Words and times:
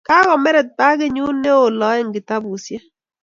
Kakomeret 0.07 0.69
pakinyun 0.77 1.35
ne 1.43 1.51
o 1.63 1.65
loe 1.79 2.01
kitapusyek 2.13 2.83